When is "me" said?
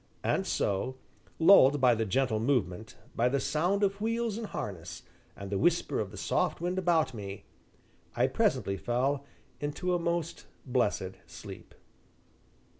7.13-7.45